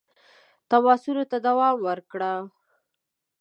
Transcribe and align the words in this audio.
تماسونو 0.69 1.23
ته 1.31 1.37
دوام 1.47 1.75
ورکړ. 1.87 2.21